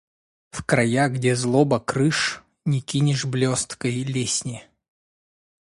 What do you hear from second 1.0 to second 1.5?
где